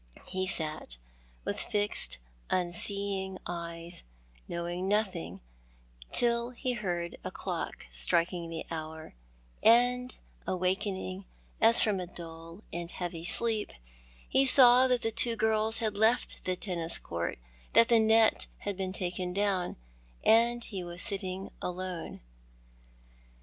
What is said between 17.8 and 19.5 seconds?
the net had been taken